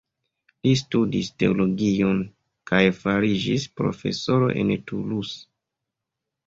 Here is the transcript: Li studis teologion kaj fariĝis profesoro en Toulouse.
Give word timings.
Li 0.67 0.71
studis 0.79 1.29
teologion 1.43 2.23
kaj 2.73 2.81
fariĝis 3.03 3.69
profesoro 3.83 4.53
en 4.65 4.75
Toulouse. 4.91 5.41